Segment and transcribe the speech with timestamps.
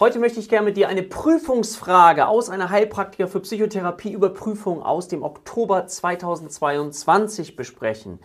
[0.00, 5.08] Heute möchte ich gerne mit dir eine Prüfungsfrage aus einer Heilpraktiker für Psychotherapie Überprüfung aus
[5.08, 8.18] dem Oktober 2022 besprechen.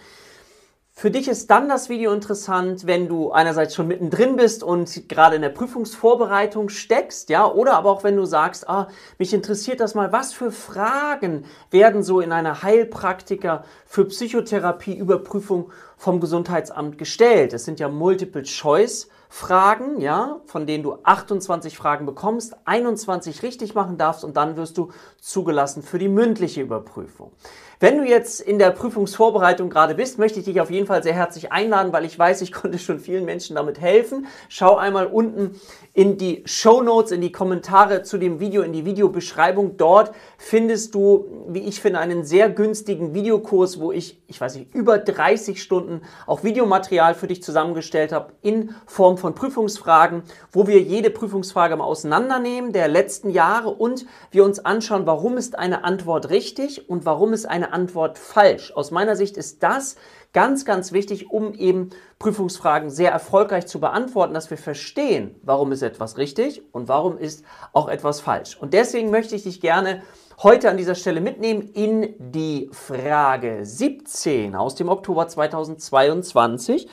[0.94, 5.36] Für dich ist dann das Video interessant, wenn du einerseits schon mittendrin bist und gerade
[5.36, 8.88] in der Prüfungsvorbereitung steckst, ja, oder aber auch wenn du sagst, ah,
[9.20, 15.74] mich interessiert das mal, was für Fragen werden so in einer Heilpraktiker für Psychotherapie Überprüfung
[15.98, 17.52] vom Gesundheitsamt gestellt?
[17.52, 23.76] Es sind ja Multiple Choice Fragen, ja, von denen du 28 Fragen bekommst, 21 richtig
[23.76, 27.34] machen darfst und dann wirst du zugelassen für die mündliche Überprüfung.
[27.80, 31.14] Wenn du jetzt in der Prüfungsvorbereitung gerade bist, möchte ich dich auf jeden Fall sehr
[31.14, 34.28] herzlich einladen, weil ich weiß, ich konnte schon vielen Menschen damit helfen.
[34.48, 35.60] Schau einmal unten
[35.94, 39.76] in die Show Notes, in die Kommentare zu dem Video, in die Videobeschreibung.
[39.76, 44.74] Dort findest du, wie ich finde, einen sehr günstigen Videokurs, wo ich, ich weiß nicht,
[44.74, 50.80] über 30 Stunden auch Videomaterial für dich zusammengestellt habe in Form von Prüfungsfragen, wo wir
[50.80, 56.30] jede Prüfungsfrage mal auseinandernehmen der letzten Jahre und wir uns anschauen, warum ist eine Antwort
[56.30, 58.72] richtig und warum ist eine Antwort falsch.
[58.76, 59.96] Aus meiner Sicht ist das
[60.34, 65.82] ganz, ganz wichtig, um eben Prüfungsfragen sehr erfolgreich zu beantworten, dass wir verstehen, warum ist
[65.82, 68.58] etwas richtig und warum ist auch etwas falsch.
[68.60, 70.02] Und deswegen möchte ich dich gerne
[70.44, 76.90] heute an dieser Stelle mitnehmen in die Frage 17 aus dem Oktober 2022.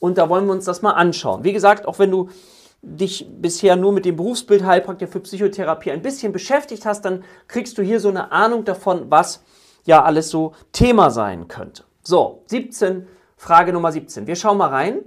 [0.00, 1.44] Und da wollen wir uns das mal anschauen.
[1.44, 2.28] Wie gesagt, auch wenn du
[2.82, 7.78] dich bisher nur mit dem Berufsbild Heilpraktiker für Psychotherapie ein bisschen beschäftigt hast, dann kriegst
[7.78, 9.42] du hier so eine Ahnung davon, was
[9.84, 11.84] ja alles so Thema sein könnte.
[12.02, 14.26] So, 17, Frage Nummer 17.
[14.26, 15.00] Wir schauen mal rein.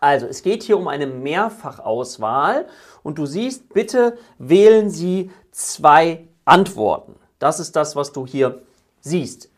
[0.00, 2.66] Also, es geht hier um eine Mehrfachauswahl
[3.02, 7.14] und du siehst, bitte wählen Sie zwei Antworten.
[7.38, 8.62] Das ist das, was du hier
[9.00, 9.50] siehst.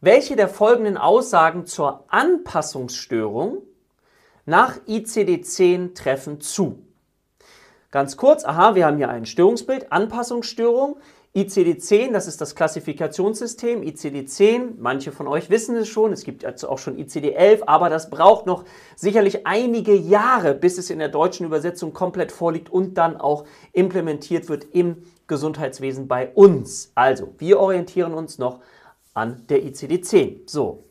[0.00, 3.62] Welche der folgenden Aussagen zur Anpassungsstörung
[4.44, 6.82] nach ICD-10 treffen zu?
[7.90, 10.96] Ganz kurz, aha, wir haben hier ein Störungsbild, Anpassungsstörung.
[11.36, 16.68] ICD-10, das ist das Klassifikationssystem, ICD-10, manche von euch wissen es schon, es gibt also
[16.68, 18.62] auch schon ICD-11, aber das braucht noch
[18.94, 24.48] sicherlich einige Jahre, bis es in der deutschen Übersetzung komplett vorliegt und dann auch implementiert
[24.48, 26.92] wird im Gesundheitswesen bei uns.
[26.94, 28.60] Also, wir orientieren uns noch
[29.12, 30.48] an der ICD-10.
[30.48, 30.84] So,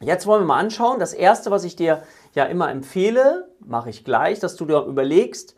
[0.00, 0.98] jetzt wollen wir mal anschauen.
[0.98, 2.02] Das Erste, was ich dir
[2.34, 5.54] ja immer empfehle, mache ich gleich, dass du dir überlegst,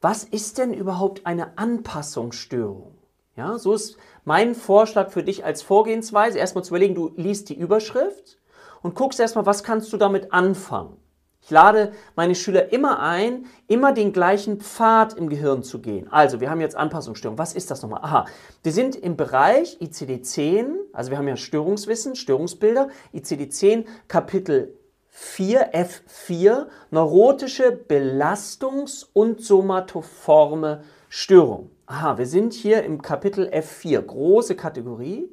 [0.00, 2.99] was ist denn überhaupt eine Anpassungsstörung?
[3.40, 3.96] Ja, so ist
[4.26, 6.38] mein Vorschlag für dich als Vorgehensweise.
[6.38, 8.36] Erstmal zu überlegen, du liest die Überschrift
[8.82, 10.98] und guckst erstmal, was kannst du damit anfangen.
[11.40, 16.06] Ich lade meine Schüler immer ein, immer den gleichen Pfad im Gehirn zu gehen.
[16.12, 17.38] Also, wir haben jetzt Anpassungsstörung.
[17.38, 18.02] Was ist das nochmal?
[18.02, 18.26] Aha,
[18.62, 24.76] wir sind im Bereich ICD-10, also wir haben ja Störungswissen, Störungsbilder, ICD-10, Kapitel
[25.08, 31.70] 4, F4, neurotische Belastungs- und somatoforme Störung.
[31.90, 35.28] Aha, wir sind hier im Kapitel F4, große Kategorie.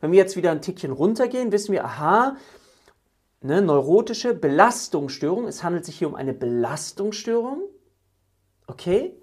[0.00, 2.36] Wenn wir jetzt wieder ein Tickchen runtergehen, wissen wir, aha,
[3.42, 5.48] eine neurotische Belastungsstörung.
[5.48, 7.62] Es handelt sich hier um eine Belastungsstörung.
[8.68, 9.20] Okay.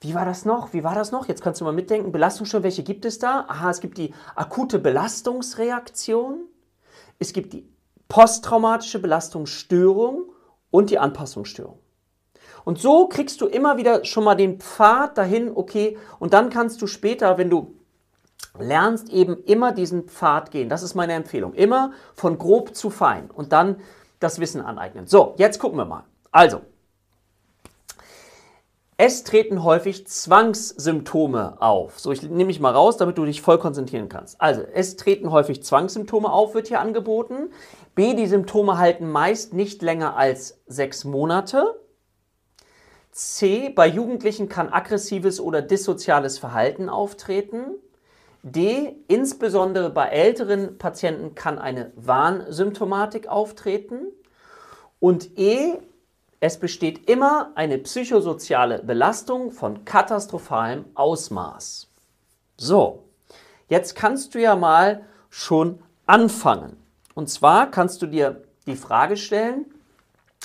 [0.00, 0.72] Wie war das noch?
[0.72, 1.26] Wie war das noch?
[1.26, 2.12] Jetzt kannst du mal mitdenken.
[2.12, 3.44] Belastungsstörung, welche gibt es da?
[3.48, 6.44] Aha, es gibt die akute Belastungsreaktion.
[7.18, 7.68] Es gibt die
[8.06, 10.30] posttraumatische Belastungsstörung
[10.70, 11.80] und die Anpassungsstörung.
[12.64, 16.80] Und so kriegst du immer wieder schon mal den Pfad dahin, okay, und dann kannst
[16.82, 17.74] du später, wenn du
[18.58, 20.68] lernst, eben immer diesen Pfad gehen.
[20.68, 21.54] Das ist meine Empfehlung.
[21.54, 23.76] Immer von grob zu fein und dann
[24.20, 25.06] das Wissen aneignen.
[25.06, 26.04] So, jetzt gucken wir mal.
[26.30, 26.60] Also,
[28.98, 31.98] es treten häufig Zwangssymptome auf.
[31.98, 34.40] So, ich nehme mich mal raus, damit du dich voll konzentrieren kannst.
[34.40, 37.50] Also, es treten häufig Zwangssymptome auf, wird hier angeboten.
[37.94, 41.81] B, die Symptome halten meist nicht länger als sechs Monate.
[43.12, 43.68] C.
[43.68, 47.74] Bei Jugendlichen kann aggressives oder dissoziales Verhalten auftreten.
[48.42, 48.96] D.
[49.06, 54.06] Insbesondere bei älteren Patienten kann eine Warnsymptomatik auftreten.
[54.98, 55.78] Und E.
[56.40, 61.88] Es besteht immer eine psychosoziale Belastung von katastrophalem Ausmaß.
[62.56, 63.04] So,
[63.68, 66.76] jetzt kannst du ja mal schon anfangen.
[67.14, 69.66] Und zwar kannst du dir die Frage stellen,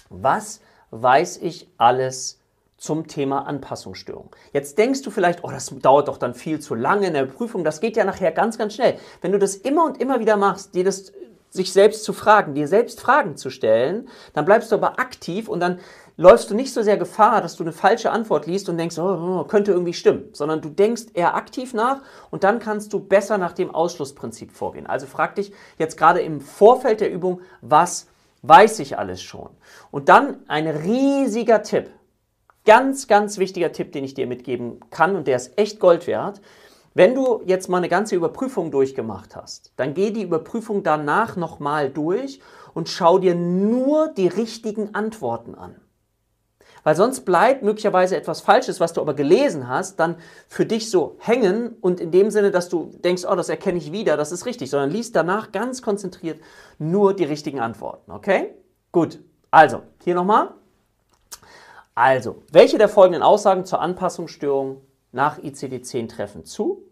[0.09, 2.36] was weiß ich alles
[2.77, 4.29] zum Thema Anpassungsstörung.
[4.53, 7.63] Jetzt denkst du vielleicht, oh, das dauert doch dann viel zu lange in der Prüfung.
[7.63, 8.97] Das geht ja nachher ganz, ganz schnell.
[9.21, 11.11] Wenn du das immer und immer wieder machst, dir das
[11.49, 15.59] sich selbst zu fragen, dir selbst Fragen zu stellen, dann bleibst du aber aktiv und
[15.59, 15.79] dann
[16.17, 19.39] läufst du nicht so sehr Gefahr, dass du eine falsche Antwort liest und denkst, oh,
[19.39, 22.01] oh, könnte irgendwie stimmen, sondern du denkst eher aktiv nach
[22.31, 24.87] und dann kannst du besser nach dem Ausschlussprinzip vorgehen.
[24.87, 28.07] Also frag dich jetzt gerade im Vorfeld der Übung, was
[28.41, 29.49] weiß ich alles schon?
[29.91, 31.89] Und dann ein riesiger Tipp
[32.67, 36.41] ganz, ganz wichtiger Tipp, den ich dir mitgeben kann und der ist echt Gold wert.
[36.93, 41.89] Wenn du jetzt mal eine ganze Überprüfung durchgemacht hast, dann geh die Überprüfung danach nochmal
[41.89, 42.41] durch
[42.73, 45.75] und schau dir nur die richtigen Antworten an.
[46.83, 50.15] Weil sonst bleibt möglicherweise etwas Falsches, was du aber gelesen hast, dann
[50.47, 53.91] für dich so hängen und in dem Sinne, dass du denkst, oh, das erkenne ich
[53.91, 56.39] wieder, das ist richtig, sondern liest danach ganz konzentriert
[56.79, 58.11] nur die richtigen Antworten.
[58.11, 58.55] Okay?
[58.91, 59.19] Gut.
[59.51, 60.53] Also, hier nochmal.
[61.97, 66.83] Also, welche der folgenden Aussagen zur Anpassungsstörung nach ICD-10 treffen zu?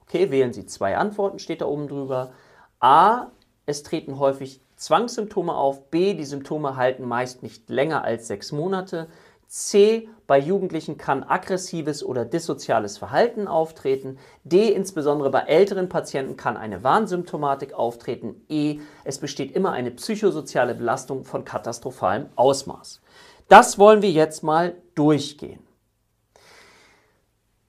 [0.00, 2.32] Okay, wählen Sie zwei Antworten, steht da oben drüber.
[2.80, 3.26] A,
[3.66, 5.90] es treten häufig Zwangssymptome auf.
[5.90, 9.08] B, die Symptome halten meist nicht länger als sechs Monate.
[9.48, 10.08] C.
[10.26, 14.16] Bei Jugendlichen kann aggressives oder dissoziales Verhalten auftreten.
[14.44, 14.72] D.
[14.72, 18.42] Insbesondere bei älteren Patienten kann eine Warnsymptomatik auftreten.
[18.48, 18.78] E.
[19.04, 23.02] Es besteht immer eine psychosoziale Belastung von katastrophalem Ausmaß.
[23.48, 25.60] Das wollen wir jetzt mal durchgehen.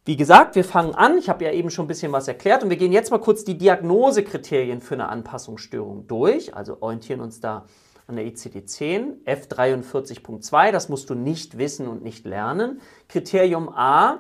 [0.06, 1.18] Wie gesagt, wir fangen an.
[1.18, 3.44] Ich habe ja eben schon ein bisschen was erklärt und wir gehen jetzt mal kurz
[3.44, 6.56] die Diagnosekriterien für eine Anpassungsstörung durch.
[6.56, 7.66] Also orientieren uns da
[8.07, 12.81] an der ICD-10, F43.2, das musst du nicht wissen und nicht lernen.
[13.10, 14.19] Kriterium A,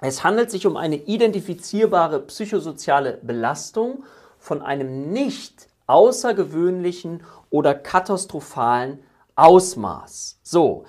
[0.00, 4.04] es handelt sich um eine identifizierbare psychosoziale Belastung
[4.38, 8.98] von einem nicht außergewöhnlichen oder katastrophalen
[9.36, 10.38] Ausmaß.
[10.42, 10.84] So,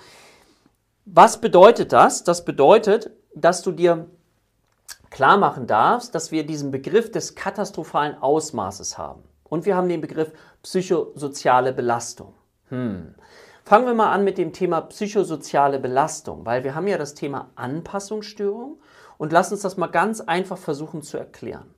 [1.04, 2.24] was bedeutet das?
[2.24, 4.08] Das bedeutet, dass du dir
[5.10, 9.22] klar machen darfst, dass wir diesen Begriff des katastrophalen Ausmaßes haben.
[9.44, 10.32] Und wir haben den Begriff
[10.62, 12.34] psychosoziale Belastung.
[12.68, 13.14] Hm.
[13.64, 17.50] Fangen wir mal an mit dem Thema psychosoziale Belastung, weil wir haben ja das Thema
[17.56, 18.80] Anpassungsstörung
[19.18, 21.74] und lass uns das mal ganz einfach versuchen zu erklären.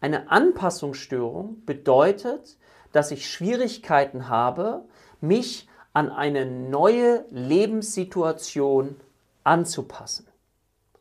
[0.00, 2.56] Eine Anpassungsstörung bedeutet,
[2.92, 4.84] dass ich Schwierigkeiten habe,
[5.20, 8.96] mich an eine neue Lebenssituation
[9.44, 10.26] anzupassen.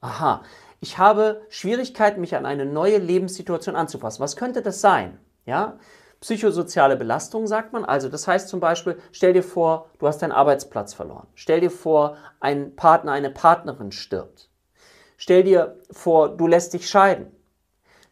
[0.01, 0.43] Aha,
[0.79, 4.21] ich habe Schwierigkeiten, mich an eine neue Lebenssituation anzupassen.
[4.21, 5.19] Was könnte das sein?
[5.45, 5.79] Ja?
[6.19, 7.85] Psychosoziale Belastung sagt man.
[7.85, 11.27] Also das heißt zum Beispiel, stell dir vor, du hast deinen Arbeitsplatz verloren.
[11.35, 14.49] Stell dir vor, ein Partner, eine Partnerin stirbt.
[15.17, 17.31] Stell dir vor, du lässt dich scheiden.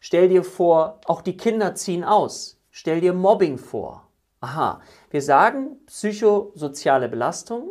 [0.00, 2.60] Stell dir vor, auch die Kinder ziehen aus.
[2.70, 4.05] Stell dir Mobbing vor.
[4.40, 4.80] Aha,
[5.10, 7.70] wir sagen psychosoziale Belastung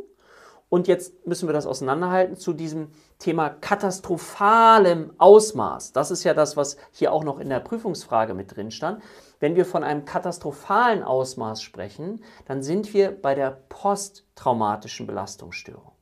[0.67, 2.89] und jetzt müssen wir das auseinanderhalten zu diesem
[3.19, 5.93] Thema katastrophalem Ausmaß.
[5.93, 9.01] Das ist ja das, was hier auch noch in der Prüfungsfrage mit drin stand.
[9.39, 15.94] Wenn wir von einem katastrophalen Ausmaß sprechen, dann sind wir bei der posttraumatischen Belastungsstörung.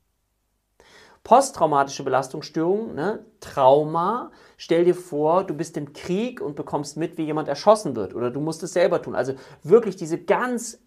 [1.24, 7.24] Posttraumatische Belastungsstörung, ne, Trauma, stell dir vor, du bist im Krieg und bekommst mit, wie
[7.24, 9.16] jemand erschossen wird oder du musst es selber tun.
[9.16, 9.34] Also
[9.64, 10.80] wirklich diese ganz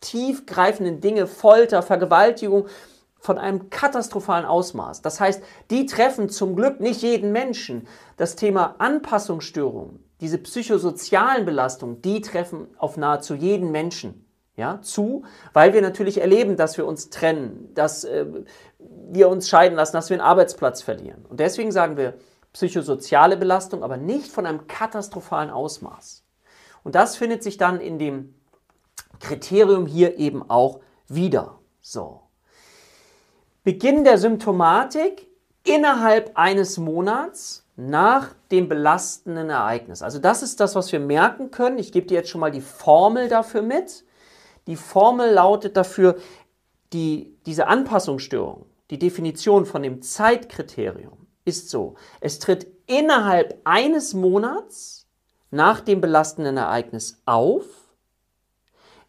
[0.00, 2.66] tiefgreifenden Dinge, Folter, Vergewaltigung
[3.18, 5.02] von einem katastrophalen Ausmaß.
[5.02, 7.86] Das heißt, die treffen zum Glück nicht jeden Menschen.
[8.16, 14.23] Das Thema Anpassungsstörung, diese psychosozialen Belastungen, die treffen auf nahezu jeden Menschen
[14.56, 18.26] ja, zu, weil wir natürlich erleben, dass wir uns trennen, dass äh,
[19.10, 21.24] wir uns scheiden lassen, dass wir einen Arbeitsplatz verlieren.
[21.28, 22.14] Und deswegen sagen wir
[22.52, 26.22] psychosoziale Belastung, aber nicht von einem katastrophalen Ausmaß.
[26.84, 28.34] Und das findet sich dann in dem
[29.18, 31.58] Kriterium hier eben auch wieder.
[31.80, 32.20] So.
[33.64, 35.26] Beginn der Symptomatik
[35.64, 40.02] innerhalb eines Monats nach dem belastenden Ereignis.
[40.02, 41.78] Also das ist das, was wir merken können.
[41.78, 44.03] Ich gebe dir jetzt schon mal die Formel dafür mit.
[44.66, 46.16] Die Formel lautet dafür,
[46.92, 51.96] die, diese Anpassungsstörung, die Definition von dem Zeitkriterium ist so.
[52.20, 55.06] Es tritt innerhalb eines Monats
[55.50, 57.64] nach dem belastenden Ereignis auf.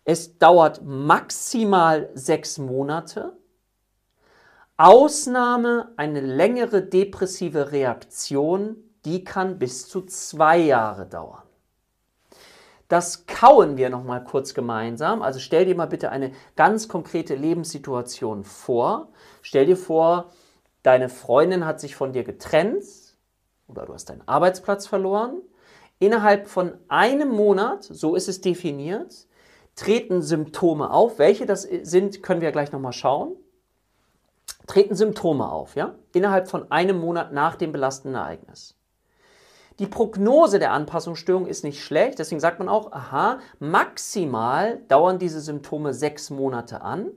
[0.03, 3.37] Es dauert maximal sechs Monate
[4.77, 11.44] Ausnahme eine längere depressive Reaktion, die kann bis zu zwei Jahre dauern.
[12.87, 15.21] Das kauen wir noch mal kurz gemeinsam.
[15.21, 19.09] Also stell dir mal bitte eine ganz konkrete Lebenssituation vor.
[19.41, 20.31] Stell dir vor,
[20.83, 22.83] deine Freundin hat sich von dir getrennt
[23.67, 25.41] oder du hast deinen Arbeitsplatz verloren.
[25.97, 29.27] Innerhalb von einem Monat, so ist es definiert,
[29.75, 31.17] treten Symptome auf.
[31.19, 33.37] Welche das sind, können wir gleich noch mal schauen
[34.67, 35.95] treten Symptome auf, ja?
[36.13, 38.75] Innerhalb von einem Monat nach dem belastenden Ereignis.
[39.79, 45.41] Die Prognose der Anpassungsstörung ist nicht schlecht, deswegen sagt man auch, aha, maximal dauern diese
[45.41, 47.11] Symptome sechs Monate an.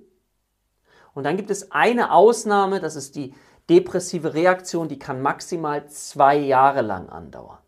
[1.14, 3.34] Und dann gibt es eine Ausnahme, das ist die
[3.70, 7.58] depressive Reaktion, die kann maximal zwei Jahre lang andauern.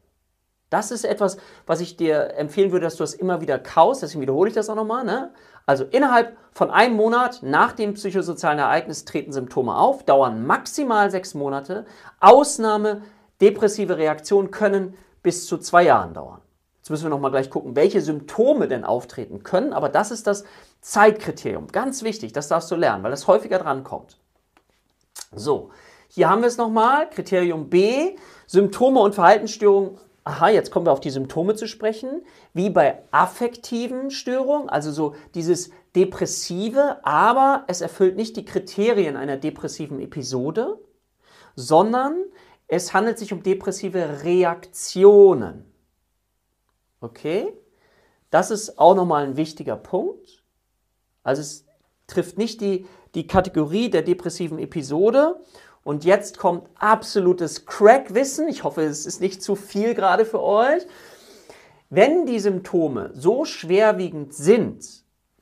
[0.70, 4.02] Das ist etwas, was ich dir empfehlen würde, dass du das immer wieder kaust.
[4.02, 5.04] Deswegen wiederhole ich das auch nochmal.
[5.04, 5.32] Ne?
[5.66, 11.34] Also innerhalb von einem Monat nach dem psychosozialen Ereignis treten Symptome auf, dauern maximal sechs
[11.34, 11.86] Monate.
[12.20, 13.02] Ausnahme,
[13.40, 16.40] depressive Reaktionen können bis zu zwei Jahren dauern.
[16.78, 19.72] Jetzt müssen wir nochmal gleich gucken, welche Symptome denn auftreten können.
[19.72, 20.44] Aber das ist das
[20.80, 21.68] Zeitkriterium.
[21.68, 24.18] Ganz wichtig, das darfst du lernen, weil das häufiger drankommt.
[25.34, 25.70] So,
[26.08, 27.08] hier haben wir es nochmal.
[27.10, 28.16] Kriterium B,
[28.46, 34.10] Symptome und Verhaltensstörungen aha, jetzt kommen wir auf die Symptome zu sprechen, wie bei affektiven
[34.10, 40.78] Störungen, also so dieses Depressive, aber es erfüllt nicht die Kriterien einer depressiven Episode,
[41.56, 42.16] sondern
[42.70, 45.64] es handelt sich um depressive Reaktionen.
[47.00, 47.52] Okay?
[48.30, 50.44] Das ist auch nochmal ein wichtiger Punkt.
[51.24, 51.66] Also es
[52.06, 52.86] trifft nicht die,
[53.16, 55.40] die Kategorie der depressiven Episode
[55.82, 58.46] und jetzt kommt absolutes Crackwissen.
[58.46, 60.86] Ich hoffe, es ist nicht zu viel gerade für euch.
[61.88, 64.86] Wenn die Symptome so schwerwiegend sind,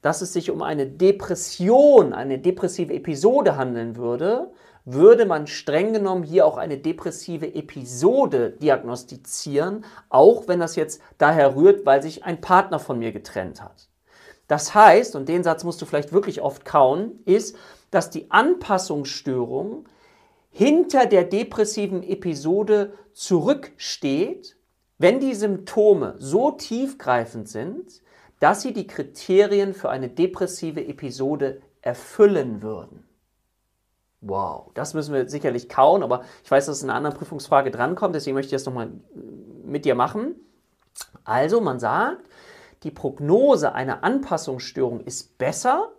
[0.00, 4.50] dass es sich um eine Depression, eine depressive Episode handeln würde,
[4.90, 11.56] würde man streng genommen hier auch eine depressive Episode diagnostizieren, auch wenn das jetzt daher
[11.56, 13.88] rührt, weil sich ein Partner von mir getrennt hat.
[14.46, 17.54] Das heißt, und den Satz musst du vielleicht wirklich oft kauen, ist,
[17.90, 19.86] dass die Anpassungsstörung
[20.50, 24.56] hinter der depressiven Episode zurücksteht,
[24.96, 28.00] wenn die Symptome so tiefgreifend sind,
[28.40, 33.07] dass sie die Kriterien für eine depressive Episode erfüllen würden.
[34.20, 37.70] Wow, das müssen wir sicherlich kauen, aber ich weiß, dass es in einer anderen Prüfungsfrage
[37.70, 38.90] drankommt, deswegen möchte ich das nochmal
[39.64, 40.34] mit dir machen.
[41.24, 42.28] Also, man sagt,
[42.82, 45.92] die Prognose einer Anpassungsstörung ist besser,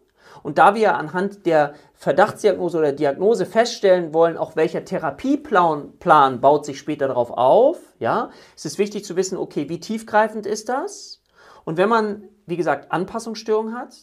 [0.44, 6.66] und da wir anhand der Verdachtsdiagnose oder Diagnose feststellen wollen, auch welcher Therapieplan Plan baut
[6.66, 11.22] sich später darauf auf, ja, ist es wichtig zu wissen, okay, wie tiefgreifend ist das?
[11.66, 13.96] Und wenn man, wie gesagt, Anpassungsstörungen hat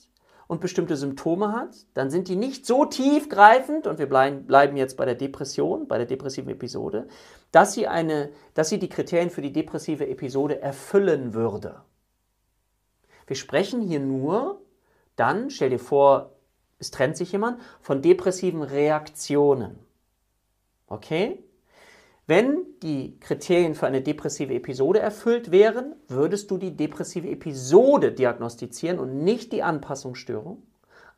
[0.47, 5.05] und bestimmte Symptome hat, dann sind die nicht so tiefgreifend, und wir bleiben, jetzt bei
[5.05, 7.09] der Depression, bei der depressiven Episode,
[7.51, 11.83] dass sie, eine, dass sie die Kriterien für die depressive Episode erfüllen würde.
[13.27, 14.61] Wir sprechen hier nur
[15.17, 16.37] dann stell dir vor,
[16.79, 19.79] es trennt sich jemand von depressiven Reaktionen.
[20.87, 21.43] Okay?
[22.29, 28.99] Wenn die Kriterien für eine depressive Episode erfüllt wären, würdest du die depressive Episode diagnostizieren
[28.99, 30.61] und nicht die Anpassungsstörung,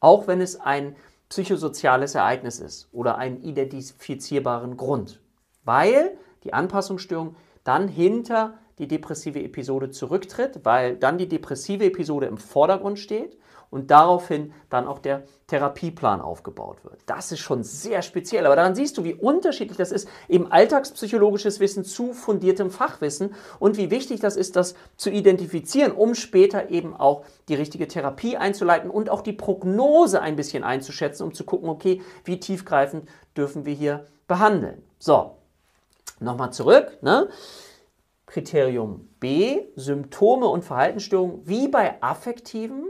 [0.01, 0.97] auch wenn es ein
[1.31, 5.21] psychosoziales Ereignis ist oder einen identifizierbaren Grund,
[5.65, 12.37] weil die Anpassungsstörung dann hinter die depressive Episode zurücktritt, weil dann die depressive Episode im
[12.37, 13.39] Vordergrund steht
[13.71, 16.99] und daraufhin dann auch der Therapieplan aufgebaut wird.
[17.07, 21.61] Das ist schon sehr speziell, aber daran siehst du, wie unterschiedlich das ist, eben alltagspsychologisches
[21.61, 26.95] Wissen zu fundiertem Fachwissen und wie wichtig das ist, das zu identifizieren, um später eben
[26.95, 31.69] auch die richtige Therapie einzuleiten und auch die Prognose ein bisschen einzuschätzen, um zu gucken,
[31.69, 34.83] okay, wie tiefgreifend dürfen wir hier behandeln.
[34.99, 35.37] So,
[36.21, 36.99] nochmal zurück.
[37.03, 37.29] Ne?
[38.27, 42.85] Kriterium B, Symptome und Verhaltensstörungen wie bei affektiven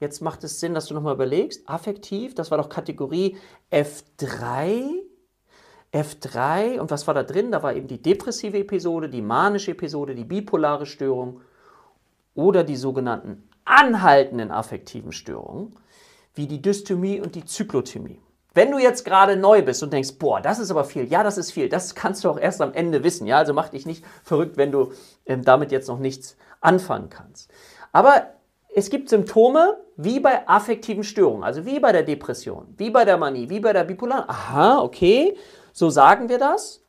[0.00, 1.68] Jetzt macht es Sinn, dass du nochmal überlegst.
[1.68, 3.36] Affektiv, das war doch Kategorie
[3.72, 5.02] F3.
[5.92, 7.50] F3, und was war da drin?
[7.50, 11.40] Da war eben die depressive Episode, die manische Episode, die bipolare Störung
[12.34, 15.76] oder die sogenannten anhaltenden affektiven Störungen,
[16.34, 18.20] wie die Dysthymie und die Zyklothymie.
[18.54, 21.38] Wenn du jetzt gerade neu bist und denkst, boah, das ist aber viel, ja, das
[21.38, 24.04] ist viel, das kannst du auch erst am Ende wissen, ja, also mach dich nicht
[24.22, 24.92] verrückt, wenn du
[25.26, 27.50] ähm, damit jetzt noch nichts anfangen kannst.
[27.92, 28.26] Aber
[28.74, 33.16] es gibt Symptome wie bei affektiven Störungen, also wie bei der Depression, wie bei der
[33.16, 34.28] Manie, wie bei der Bipolaren.
[34.28, 35.36] Aha, okay,
[35.72, 36.84] so sagen wir das.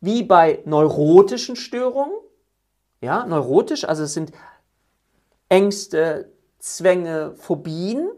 [0.00, 2.14] Wie bei neurotischen Störungen.
[3.00, 4.32] Ja, neurotisch, also es sind
[5.48, 8.10] Ängste, Zwänge, Phobien.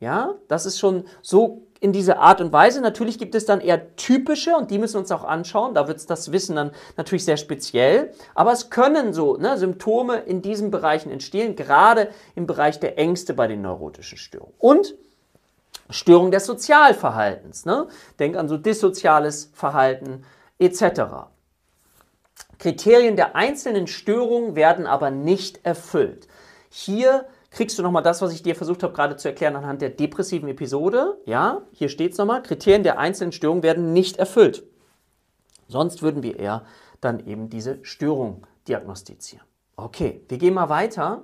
[0.00, 2.80] Ja, das ist schon so in dieser Art und Weise.
[2.80, 5.74] Natürlich gibt es dann eher typische und die müssen wir uns auch anschauen.
[5.74, 8.10] Da wird das Wissen dann natürlich sehr speziell.
[8.34, 13.34] Aber es können so ne, Symptome in diesen Bereichen entstehen, gerade im Bereich der Ängste
[13.34, 14.54] bei den neurotischen Störungen.
[14.56, 14.94] Und
[15.90, 17.66] Störung des Sozialverhaltens.
[17.66, 17.86] Ne?
[18.18, 20.24] Denk an so dissoziales Verhalten
[20.58, 21.26] etc.
[22.58, 26.28] Kriterien der einzelnen Störungen werden aber nicht erfüllt.
[26.70, 29.90] Hier kriegst du nochmal das, was ich dir versucht habe gerade zu erklären anhand der
[29.90, 31.18] depressiven Episode.
[31.24, 34.64] Ja, hier steht es nochmal, Kriterien der einzelnen Störungen werden nicht erfüllt.
[35.68, 36.64] Sonst würden wir eher
[37.00, 39.46] dann eben diese Störung diagnostizieren.
[39.76, 41.22] Okay, wir gehen mal weiter.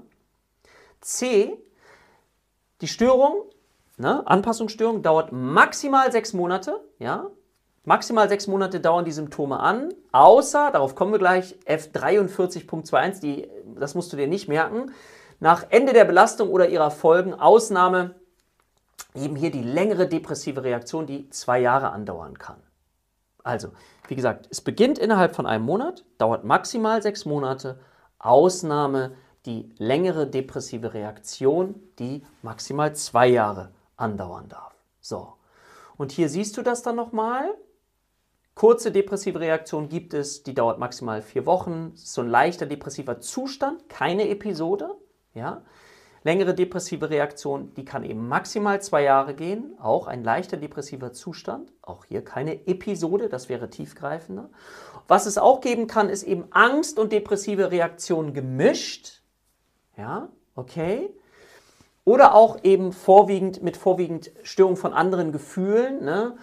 [1.01, 1.59] C,
[2.81, 3.43] die Störung,
[3.97, 7.31] ne, Anpassungsstörung dauert maximal sechs Monate, ja,
[7.85, 13.95] Maximal sechs Monate dauern die Symptome an, außer, darauf kommen wir gleich, F43.21, die, das
[13.95, 14.93] musst du dir nicht merken,
[15.41, 18.15] nach Ende der Belastung oder ihrer Folgen, Ausnahme,
[19.15, 22.63] eben hier die längere depressive Reaktion, die zwei Jahre andauern kann.
[23.43, 23.71] Also,
[24.09, 27.81] wie gesagt, es beginnt innerhalb von einem Monat, dauert maximal sechs Monate,
[28.19, 29.17] Ausnahme
[29.47, 34.75] die längere depressive Reaktion, die maximal zwei Jahre andauern darf.
[35.01, 35.35] So,
[35.97, 37.55] und hier siehst du das dann nochmal.
[38.55, 41.93] Kurze depressive Reaktion gibt es, die dauert maximal vier Wochen.
[41.95, 44.95] So ein leichter depressiver Zustand, keine Episode.
[45.35, 45.63] Ja?
[46.23, 49.75] Längere depressive Reaktion, die kann eben maximal zwei Jahre gehen.
[49.81, 51.73] Auch ein leichter depressiver Zustand.
[51.81, 54.51] Auch hier keine Episode, das wäre tiefgreifender.
[55.09, 59.23] Was es auch geben kann, ist eben Angst und depressive Reaktion gemischt.
[59.97, 61.09] Ja, okay.
[62.05, 66.05] Oder auch eben vorwiegend mit vorwiegend Störung von anderen Gefühlen.
[66.05, 66.37] Ne?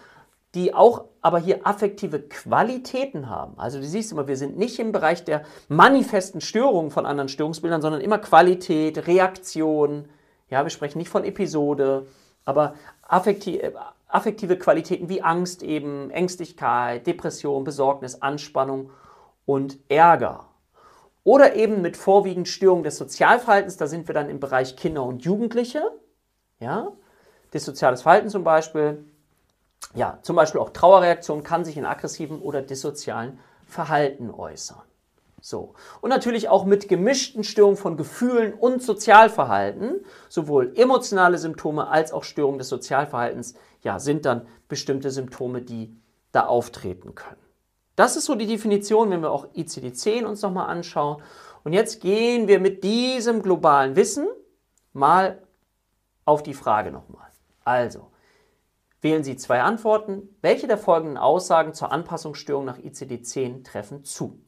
[0.57, 3.59] Die auch aber hier affektive Qualitäten haben.
[3.59, 7.79] Also du siehst immer, wir sind nicht im Bereich der manifesten Störungen von anderen Störungsbildern,
[7.79, 10.09] sondern immer Qualität, Reaktion.
[10.49, 12.07] Ja, wir sprechen nicht von Episode,
[12.43, 12.73] aber
[13.03, 13.71] affektive,
[14.07, 18.89] affektive Qualitäten wie Angst eben, Ängstlichkeit, Depression, Besorgnis, Anspannung
[19.45, 20.45] und Ärger.
[21.23, 25.23] Oder eben mit vorwiegend Störungen des Sozialverhaltens, da sind wir dann im Bereich Kinder und
[25.23, 25.83] Jugendliche.
[26.59, 26.93] Ja,
[27.51, 29.05] das soziales Verhalten zum Beispiel,
[29.95, 34.81] ja, zum Beispiel auch Trauerreaktion kann sich in aggressiven oder dissozialen Verhalten äußern.
[35.41, 35.75] So.
[36.01, 42.23] Und natürlich auch mit gemischten Störungen von Gefühlen und Sozialverhalten, sowohl emotionale Symptome als auch
[42.23, 45.95] Störungen des Sozialverhaltens, ja, sind dann bestimmte Symptome, die
[46.31, 47.39] da auftreten können.
[47.95, 51.21] Das ist so die Definition, wenn wir auch ICD-10 uns nochmal anschauen.
[51.63, 54.27] Und jetzt gehen wir mit diesem globalen Wissen
[54.93, 55.41] mal
[56.25, 57.27] auf die Frage nochmal.
[57.63, 58.11] Also,
[59.01, 60.35] Wählen Sie zwei Antworten.
[60.41, 64.39] Welche der folgenden Aussagen zur Anpassungsstörung nach ICD-10 treffen zu?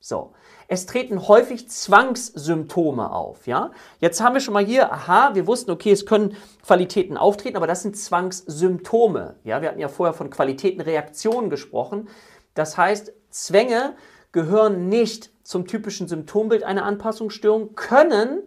[0.00, 0.32] So,
[0.68, 3.46] es treten häufig Zwangssymptome auf.
[3.46, 3.72] Ja?
[3.98, 7.66] Jetzt haben wir schon mal hier, aha, wir wussten, okay, es können Qualitäten auftreten, aber
[7.66, 9.36] das sind Zwangssymptome.
[9.44, 9.60] Ja?
[9.60, 12.08] Wir hatten ja vorher von Qualitätenreaktionen gesprochen.
[12.54, 13.94] Das heißt, Zwänge
[14.32, 18.42] gehören nicht zum typischen Symptombild einer Anpassungsstörung, können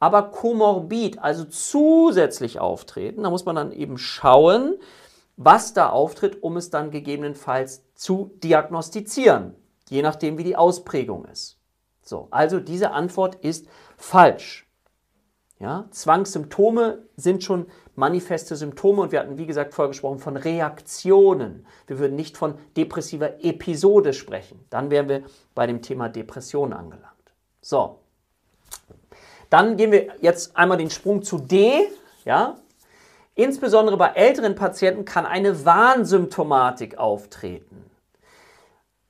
[0.00, 3.22] aber komorbid, also zusätzlich auftreten.
[3.22, 4.74] Da muss man dann eben schauen,
[5.36, 9.54] was da auftritt, um es dann gegebenenfalls zu diagnostizieren,
[9.88, 11.58] je nachdem, wie die Ausprägung ist.
[12.02, 14.66] So, also diese Antwort ist falsch.
[15.58, 21.66] Ja, Zwangssymptome sind schon manifeste Symptome und wir hatten, wie gesagt, vorher gesprochen von Reaktionen.
[21.86, 24.64] Wir würden nicht von depressiver Episode sprechen.
[24.68, 25.22] Dann wären wir
[25.54, 27.14] bei dem Thema Depression angelangt.
[27.62, 28.00] So,
[29.48, 31.88] dann gehen wir jetzt einmal den Sprung zu D.
[32.24, 32.58] Ja,
[33.36, 37.84] Insbesondere bei älteren Patienten kann eine Warnsymptomatik auftreten.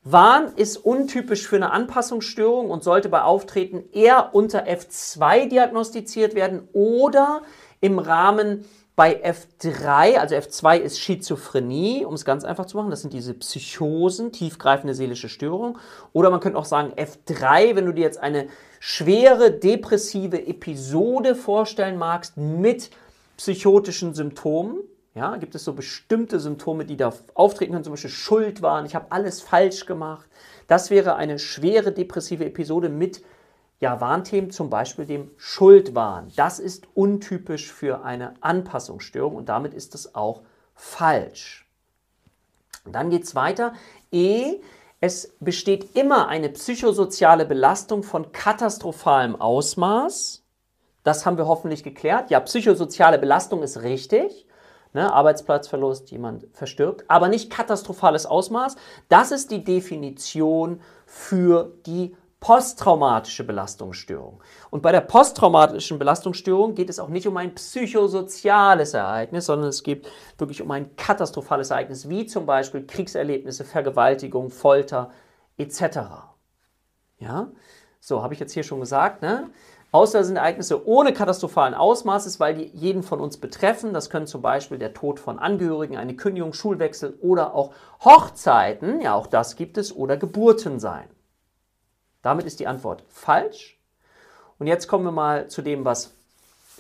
[0.03, 6.69] Wahn ist untypisch für eine Anpassungsstörung und sollte bei Auftreten eher unter F2 diagnostiziert werden
[6.73, 7.43] oder
[7.81, 8.65] im Rahmen
[8.97, 13.35] bei F3, also F2 ist Schizophrenie, um es ganz einfach zu machen, das sind diese
[13.35, 15.79] Psychosen, tiefgreifende seelische Störung.
[16.15, 18.49] Oder man könnte auch sagen F3, wenn du dir jetzt eine
[18.81, 22.91] schwere depressive Episode vorstellen magst mit
[23.37, 24.79] psychotischen Symptomen.
[25.15, 28.95] Ja, gibt es so bestimmte Symptome, die da auftreten können, zum Beispiel Schuld waren, ich
[28.95, 30.29] habe alles falsch gemacht.
[30.67, 33.23] Das wäre eine schwere depressive Episode mit
[33.81, 36.33] ja, Warnthemen, zum Beispiel dem Schuldwahn.
[36.37, 40.43] Das ist untypisch für eine Anpassungsstörung und damit ist es auch
[40.75, 41.67] falsch.
[42.85, 43.75] Und dann geht es weiter.
[44.13, 44.61] E,
[45.01, 50.43] es besteht immer eine psychosoziale Belastung von katastrophalem Ausmaß.
[51.07, 52.31] Das haben wir hoffentlich geklärt.
[52.31, 54.45] Ja, psychosoziale Belastung ist richtig.
[54.93, 58.75] Ne, Arbeitsplatzverlust, jemand verstirbt, aber nicht katastrophales Ausmaß.
[59.09, 64.43] Das ist die Definition für die posttraumatische Belastungsstörung.
[64.71, 69.85] Und bei der posttraumatischen Belastungsstörung geht es auch nicht um ein psychosoziales Ereignis, sondern es
[69.85, 75.13] geht wirklich um ein katastrophales Ereignis, wie zum Beispiel Kriegserlebnisse, Vergewaltigung, Folter
[75.57, 75.99] etc.
[77.19, 77.49] Ja,
[78.01, 79.23] so habe ich jetzt hier schon gesagt.
[79.23, 79.51] Ne?
[79.97, 83.95] Außer sind Ereignisse ohne katastrophalen Ausmaßes, weil die jeden von uns betreffen.
[83.95, 87.73] Das können zum Beispiel der Tod von Angehörigen, eine Kündigung, Schulwechsel oder auch
[88.05, 91.09] Hochzeiten, ja auch das gibt es, oder Geburten sein.
[92.21, 93.81] Damit ist die Antwort falsch.
[94.59, 96.13] Und jetzt kommen wir mal zu dem, was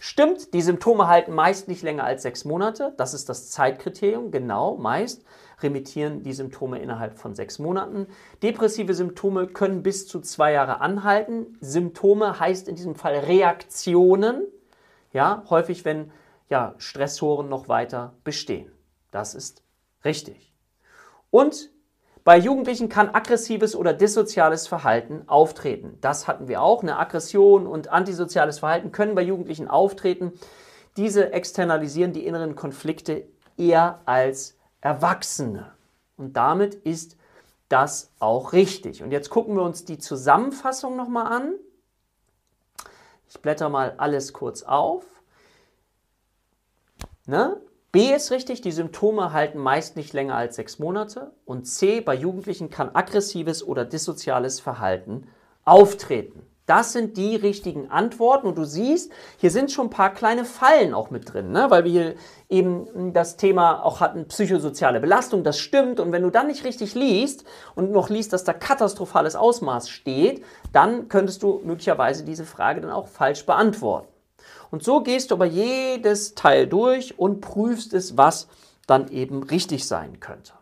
[0.00, 0.54] stimmt.
[0.54, 2.94] Die Symptome halten meist nicht länger als sechs Monate.
[2.96, 5.24] Das ist das Zeitkriterium, genau, meist
[5.62, 8.06] remittieren die Symptome innerhalb von sechs Monaten.
[8.42, 11.56] Depressive Symptome können bis zu zwei Jahre anhalten.
[11.60, 14.46] Symptome heißt in diesem Fall Reaktionen,
[15.12, 16.12] ja, häufig wenn
[16.48, 18.70] ja, Stressoren noch weiter bestehen.
[19.10, 19.62] Das ist
[20.04, 20.54] richtig.
[21.30, 21.70] Und
[22.26, 25.96] bei Jugendlichen kann aggressives oder dissoziales Verhalten auftreten.
[26.00, 26.82] Das hatten wir auch.
[26.82, 30.32] Eine Aggression und antisoziales Verhalten können bei Jugendlichen auftreten.
[30.96, 35.70] Diese externalisieren die inneren Konflikte eher als Erwachsene.
[36.16, 37.16] Und damit ist
[37.68, 39.04] das auch richtig.
[39.04, 41.54] Und jetzt gucken wir uns die Zusammenfassung nochmal an.
[43.28, 45.04] Ich blätter mal alles kurz auf.
[47.26, 47.60] Ne?
[47.96, 51.32] B ist richtig, die Symptome halten meist nicht länger als sechs Monate.
[51.46, 55.28] Und C, bei Jugendlichen kann aggressives oder dissoziales Verhalten
[55.64, 56.42] auftreten.
[56.66, 58.48] Das sind die richtigen Antworten.
[58.48, 61.70] Und du siehst, hier sind schon ein paar kleine Fallen auch mit drin, ne?
[61.70, 62.14] weil wir hier
[62.50, 65.42] eben das Thema auch hatten, psychosoziale Belastung.
[65.42, 65.98] Das stimmt.
[65.98, 70.44] Und wenn du dann nicht richtig liest und noch liest, dass da katastrophales Ausmaß steht,
[70.70, 74.08] dann könntest du möglicherweise diese Frage dann auch falsch beantworten.
[74.76, 78.46] Und so gehst du aber jedes Teil durch und prüfst es, was
[78.86, 80.52] dann eben richtig sein könnte.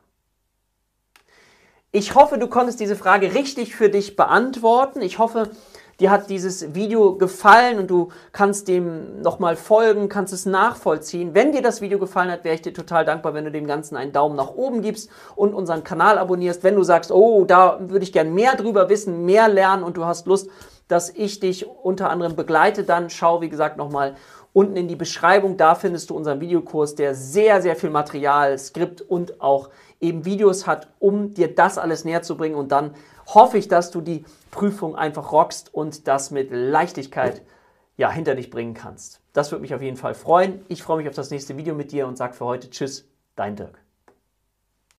[1.91, 5.03] Ich hoffe, du konntest diese Frage richtig für dich beantworten.
[5.03, 5.51] Ich hoffe,
[5.99, 11.35] dir hat dieses Video gefallen und du kannst dem nochmal folgen, kannst es nachvollziehen.
[11.35, 13.97] Wenn dir das Video gefallen hat, wäre ich dir total dankbar, wenn du dem Ganzen
[13.97, 16.63] einen Daumen nach oben gibst und unseren Kanal abonnierst.
[16.63, 20.05] Wenn du sagst, oh, da würde ich gern mehr drüber wissen, mehr lernen und du
[20.05, 20.49] hast Lust,
[20.89, 24.17] dass ich dich unter anderem begleite, dann schau, wie gesagt, nochmal
[24.53, 25.57] unten in die Beschreibung.
[25.57, 29.71] Da findest du unseren Videokurs, der sehr, sehr viel Material, Skript und auch
[30.01, 32.55] eben Videos hat, um dir das alles näher zu bringen.
[32.55, 32.95] Und dann
[33.27, 37.43] hoffe ich, dass du die Prüfung einfach rockst und das mit Leichtigkeit
[37.97, 39.21] ja, hinter dich bringen kannst.
[39.33, 40.65] Das würde mich auf jeden Fall freuen.
[40.69, 43.57] Ich freue mich auf das nächste Video mit dir und sage für heute Tschüss, dein
[43.57, 43.84] Dirk.